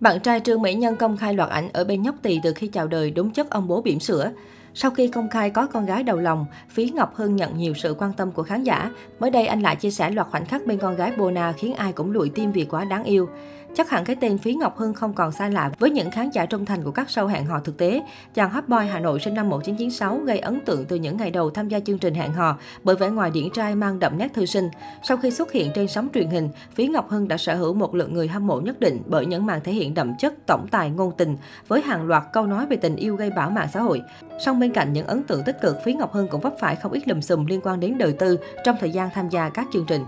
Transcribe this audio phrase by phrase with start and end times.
[0.00, 2.66] Bạn trai Trương Mỹ Nhân công khai loạt ảnh ở bên nhóc tỳ từ khi
[2.66, 4.30] chào đời đúng chất ông bố bỉm sữa.
[4.74, 7.94] Sau khi công khai có con gái đầu lòng, Phí Ngọc Hưng nhận nhiều sự
[7.98, 8.90] quan tâm của khán giả.
[9.18, 11.92] Mới đây anh lại chia sẻ loạt khoảnh khắc bên con gái Bona khiến ai
[11.92, 13.28] cũng lụi tim vì quá đáng yêu.
[13.78, 16.46] Chắc hẳn cái tên Phí Ngọc Hưng không còn xa lạ với những khán giả
[16.46, 18.02] trung thành của các show hẹn hò thực tế.
[18.34, 21.50] Chàng hot boy Hà Nội sinh năm 1996 gây ấn tượng từ những ngày đầu
[21.50, 24.46] tham gia chương trình hẹn hò bởi vẻ ngoài điển trai mang đậm nét thư
[24.46, 24.68] sinh.
[25.02, 27.94] Sau khi xuất hiện trên sóng truyền hình, Phí Ngọc Hưng đã sở hữu một
[27.94, 30.90] lượng người hâm mộ nhất định bởi những màn thể hiện đậm chất tổng tài
[30.90, 31.36] ngôn tình
[31.68, 34.02] với hàng loạt câu nói về tình yêu gây bão mạng xã hội.
[34.44, 36.92] Song bên cạnh những ấn tượng tích cực, Phí Ngọc Hưng cũng vấp phải không
[36.92, 39.86] ít lùm xùm liên quan đến đời tư trong thời gian tham gia các chương
[39.86, 40.04] trình.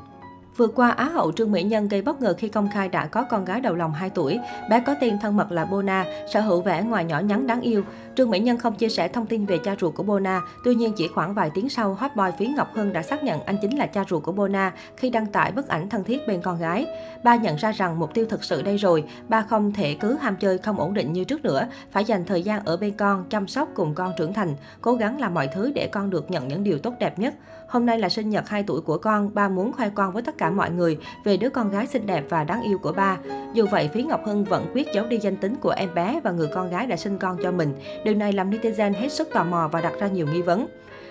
[0.56, 3.22] Vừa qua, Á hậu Trương Mỹ Nhân gây bất ngờ khi công khai đã có
[3.22, 4.38] con gái đầu lòng 2 tuổi.
[4.70, 7.82] Bé có tên thân mật là Bona, sở hữu vẻ ngoài nhỏ nhắn đáng yêu.
[8.16, 10.92] Trương Mỹ Nhân không chia sẻ thông tin về cha ruột của Bona, tuy nhiên
[10.96, 13.78] chỉ khoảng vài tiếng sau, hot boy Phí Ngọc Hưng đã xác nhận anh chính
[13.78, 16.86] là cha ruột của Bona khi đăng tải bức ảnh thân thiết bên con gái.
[17.24, 20.36] Ba nhận ra rằng mục tiêu thực sự đây rồi, ba không thể cứ ham
[20.36, 23.48] chơi không ổn định như trước nữa, phải dành thời gian ở bên con, chăm
[23.48, 26.64] sóc cùng con trưởng thành, cố gắng làm mọi thứ để con được nhận những
[26.64, 27.34] điều tốt đẹp nhất.
[27.68, 30.38] Hôm nay là sinh nhật 2 tuổi của con, ba muốn khoe con với tất
[30.40, 33.18] cả mọi người về đứa con gái xinh đẹp và đáng yêu của ba.
[33.54, 36.30] Dù vậy, Phí Ngọc Hưng vẫn quyết giấu đi danh tính của em bé và
[36.30, 37.74] người con gái đã sinh con cho mình.
[38.04, 40.66] Điều này làm netizen hết sức tò mò và đặt ra nhiều nghi vấn.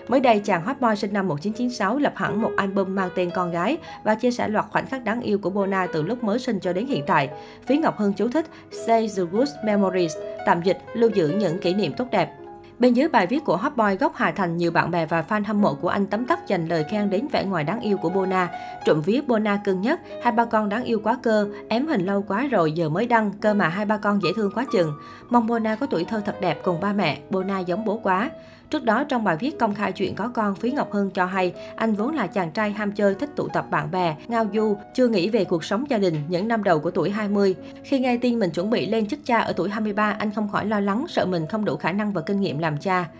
[0.08, 3.50] Mới đây, chàng hot boy sinh năm 1996 lập hẳn một album mang tên con
[3.50, 6.60] gái và chia sẻ loạt khoảnh khắc đáng yêu của Bona từ lúc mới sinh
[6.60, 7.30] cho đến hiện tại.
[7.66, 8.46] Phí Ngọc Hưng chú thích
[8.86, 12.39] "Save the good memories, tạm dịch lưu giữ những kỷ niệm tốt đẹp.
[12.80, 15.44] Bên dưới bài viết của hot boy gốc Hà Thành, nhiều bạn bè và fan
[15.44, 18.10] hâm mộ của anh tấm tắc dành lời khen đến vẻ ngoài đáng yêu của
[18.10, 18.48] Bona.
[18.84, 22.24] Trộm vía Bona cưng nhất, hai ba con đáng yêu quá cơ, ém hình lâu
[22.28, 24.92] quá rồi giờ mới đăng, cơ mà hai ba con dễ thương quá chừng.
[25.30, 28.30] Mong Bona có tuổi thơ thật đẹp cùng ba mẹ, Bona giống bố quá.
[28.70, 31.52] Trước đó, trong bài viết công khai chuyện có con, Phí Ngọc Hưng cho hay
[31.76, 35.08] anh vốn là chàng trai ham chơi, thích tụ tập bạn bè, ngao du, chưa
[35.08, 37.54] nghĩ về cuộc sống gia đình những năm đầu của tuổi 20.
[37.84, 40.66] Khi nghe tin mình chuẩn bị lên chức cha ở tuổi 23, anh không khỏi
[40.66, 43.10] lo lắng, sợ mình không đủ khả năng và kinh nghiệm làm cha.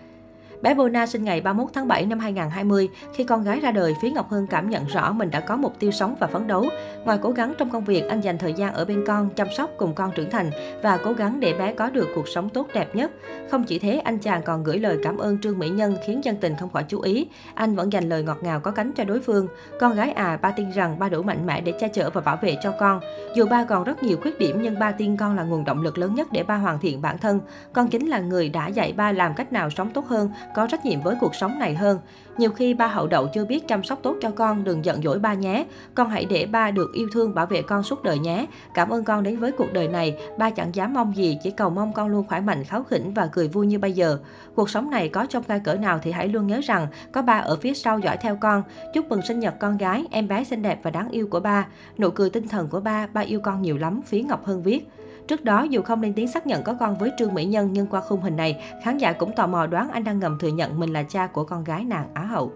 [0.61, 2.89] Bé Bona sinh ngày 31 tháng 7 năm 2020.
[3.13, 5.79] Khi con gái ra đời, Phí Ngọc Hưng cảm nhận rõ mình đã có mục
[5.79, 6.65] tiêu sống và phấn đấu.
[7.05, 9.69] Ngoài cố gắng trong công việc, anh dành thời gian ở bên con, chăm sóc
[9.77, 10.51] cùng con trưởng thành
[10.83, 13.11] và cố gắng để bé có được cuộc sống tốt đẹp nhất.
[13.51, 16.35] Không chỉ thế, anh chàng còn gửi lời cảm ơn Trương Mỹ Nhân khiến dân
[16.35, 17.27] tình không khỏi chú ý.
[17.53, 19.47] Anh vẫn dành lời ngọt ngào có cánh cho đối phương.
[19.79, 22.37] Con gái à, ba tin rằng ba đủ mạnh mẽ để che chở và bảo
[22.41, 22.99] vệ cho con.
[23.35, 25.97] Dù ba còn rất nhiều khuyết điểm nhưng ba tin con là nguồn động lực
[25.97, 27.39] lớn nhất để ba hoàn thiện bản thân.
[27.73, 30.85] Con chính là người đã dạy ba làm cách nào sống tốt hơn, có trách
[30.85, 31.99] nhiệm với cuộc sống này hơn.
[32.37, 35.19] Nhiều khi ba hậu đậu chưa biết chăm sóc tốt cho con, đừng giận dỗi
[35.19, 35.65] ba nhé.
[35.95, 38.45] Con hãy để ba được yêu thương bảo vệ con suốt đời nhé.
[38.73, 41.69] Cảm ơn con đến với cuộc đời này, ba chẳng dám mong gì, chỉ cầu
[41.69, 44.17] mong con luôn khỏe mạnh, kháo khỉnh và cười vui như bây giờ.
[44.55, 47.37] Cuộc sống này có trong gai cỡ nào thì hãy luôn nhớ rằng có ba
[47.37, 48.63] ở phía sau dõi theo con.
[48.93, 51.67] Chúc mừng sinh nhật con gái, em bé xinh đẹp và đáng yêu của ba.
[51.97, 54.87] Nụ cười tinh thần của ba, ba yêu con nhiều lắm, Phí Ngọc Hân viết.
[55.27, 57.87] Trước đó, dù không lên tiếng xác nhận có con với Trương Mỹ Nhân nhưng
[57.87, 60.79] qua khung hình này, khán giả cũng tò mò đoán anh đang ngầm thừa nhận
[60.79, 62.51] mình là cha của con gái nàng Á hậu.